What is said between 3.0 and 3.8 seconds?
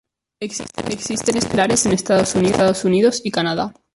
y Canadá.